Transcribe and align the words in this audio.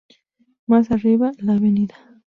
Más 0.65 0.89
arriba, 0.89 1.31
la 1.37 1.53
Av. 1.53 1.61